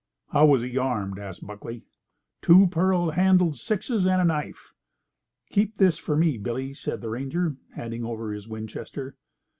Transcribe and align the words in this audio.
"How 0.31 0.47
was 0.47 0.63
he 0.63 0.79
armed?" 0.79 1.19
asked 1.19 1.45
Buckley. 1.45 1.83
"Two 2.41 2.65
pearl 2.65 3.11
handled 3.11 3.55
sixes, 3.57 4.07
and 4.07 4.19
a 4.19 4.25
knife." 4.25 4.73
"Keep 5.51 5.77
this 5.77 5.99
for 5.99 6.15
me, 6.17 6.39
Billy," 6.39 6.73
said 6.73 7.01
the 7.01 7.09
ranger, 7.11 7.55
handing 7.75 8.03
over 8.03 8.31
his 8.33 8.47
Winchester. 8.47 9.15